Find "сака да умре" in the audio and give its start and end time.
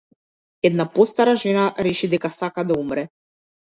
2.41-3.11